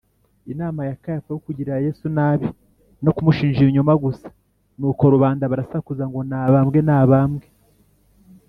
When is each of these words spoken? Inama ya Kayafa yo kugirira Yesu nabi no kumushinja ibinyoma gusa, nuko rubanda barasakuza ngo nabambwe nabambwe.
Inama 0.53 0.81
ya 0.89 0.97
Kayafa 1.01 1.29
yo 1.33 1.39
kugirira 1.45 1.83
Yesu 1.85 2.05
nabi 2.17 2.47
no 3.03 3.11
kumushinja 3.15 3.59
ibinyoma 3.61 3.93
gusa, 4.03 4.27
nuko 4.77 5.03
rubanda 5.13 5.49
barasakuza 5.51 6.03
ngo 6.09 6.19
nabambwe 6.29 6.79
nabambwe. 6.87 7.45